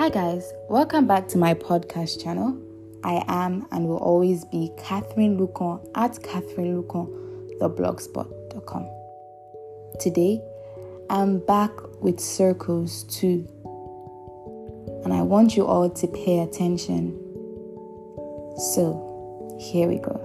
[0.00, 2.58] Hi, guys, welcome back to my podcast channel.
[3.04, 7.06] I am and will always be Catherine Lucon at Catherine Lucon,
[7.58, 8.88] the blogspot.com.
[10.00, 10.40] Today,
[11.10, 13.46] I'm back with circles too,
[15.04, 17.10] and I want you all to pay attention.
[18.72, 20.16] So, here we go.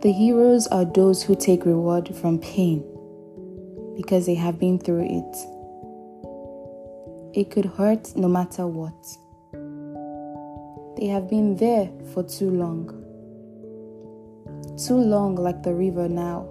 [0.00, 2.82] The heroes are those who take reward from pain
[3.94, 5.55] because they have been through it.
[7.36, 8.94] It could hurt no matter what.
[10.96, 12.88] They have been there for too long.
[14.82, 16.48] Too long, like the river now,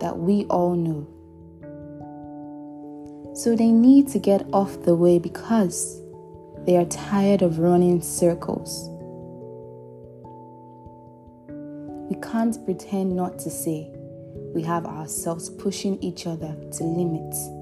[0.00, 1.08] that we all know.
[3.34, 6.02] So they need to get off the way because
[6.64, 8.88] they are tired of running circles.
[12.08, 13.90] We can't pretend not to say
[14.54, 17.57] we have ourselves pushing each other to limits.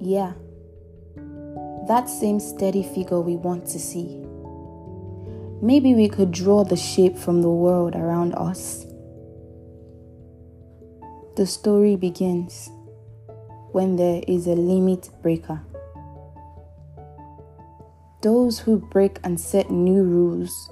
[0.00, 0.32] Yeah,
[1.86, 4.24] that same steady figure we want to see.
[5.62, 8.86] Maybe we could draw the shape from the world around us.
[11.36, 12.70] The story begins
[13.72, 15.60] when there is a limit breaker.
[18.22, 20.70] Those who break and set new rules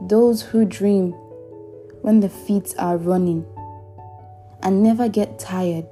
[0.00, 1.12] those who dream
[2.02, 3.44] when the feet are running
[4.62, 5.86] and never get tired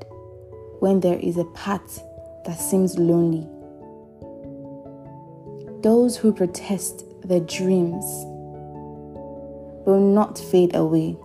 [0.84, 2.04] when there is a path
[2.44, 3.48] that seems lonely.
[5.80, 8.04] Those who protest their dreams
[9.86, 11.16] will not fade away,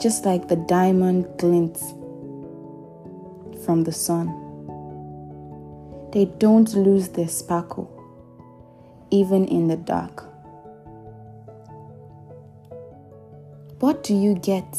[0.00, 1.82] just like the diamond glints
[3.64, 4.28] from the sun.
[6.12, 7.90] They don't lose their sparkle,
[9.10, 10.22] even in the dark.
[13.80, 14.78] What do you get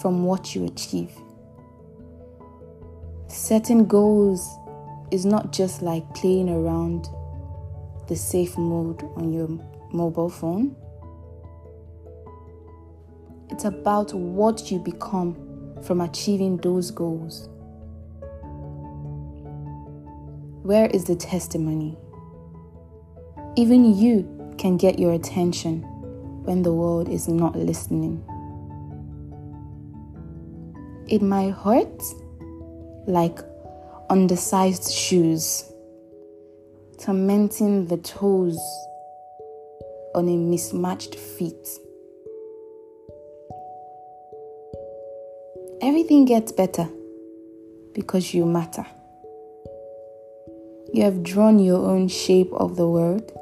[0.00, 1.10] from what you achieve?
[3.42, 4.58] Setting goals
[5.10, 7.08] is not just like playing around
[8.06, 9.48] the safe mode on your
[9.92, 10.76] mobile phone.
[13.48, 15.34] It's about what you become
[15.82, 17.48] from achieving those goals.
[20.62, 21.96] Where is the testimony?
[23.56, 25.80] Even you can get your attention
[26.44, 28.22] when the world is not listening.
[31.08, 32.02] It might hurt
[33.10, 33.38] like
[34.08, 35.70] undersized shoes,
[36.98, 38.58] tormenting the toes
[40.14, 41.68] on a mismatched feet.
[45.82, 46.88] Everything gets better
[47.94, 48.86] because you matter.
[50.92, 53.32] You have drawn your own shape of the world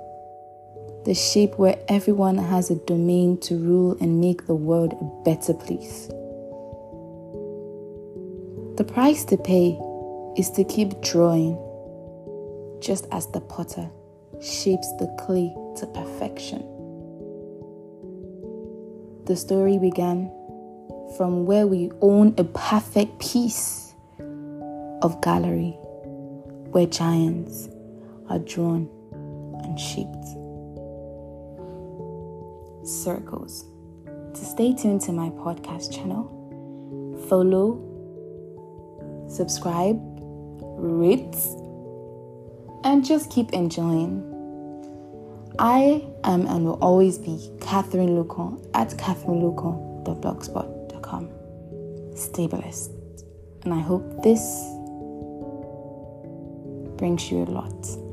[1.08, 5.54] the shape where everyone has a domain to rule and make the world a better
[5.54, 6.10] place.
[8.78, 9.76] The price to pay
[10.36, 11.58] is to keep drawing,
[12.78, 13.90] just as the potter
[14.40, 16.60] shapes the clay to perfection.
[19.24, 20.30] The story began
[21.16, 23.96] from where we own a perfect piece
[25.02, 25.76] of gallery
[26.70, 27.68] where giants
[28.30, 28.88] are drawn
[29.64, 30.24] and shaped
[32.86, 33.64] circles.
[34.34, 36.30] To stay tuned to my podcast channel,
[37.28, 37.87] follow,
[39.28, 40.00] subscribe,
[40.78, 41.36] rate,
[42.84, 44.24] and just keep enjoying.
[45.58, 51.30] I am and will always be Catherine Lucon at catherinelucon.blogspot.com.
[52.16, 52.92] Stay blessed.
[53.64, 54.40] And I hope this
[56.96, 58.07] brings you a lot.